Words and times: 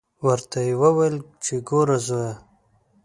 ورته 0.25 0.59
ویې 0.79 0.89
ویل 0.97 1.15
چې 1.43 1.53
ګوره 1.69 1.97
زویه. 2.07 2.33